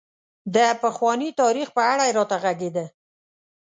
[0.55, 2.85] د پخواني تاريخ په اړه یې راته غږېده.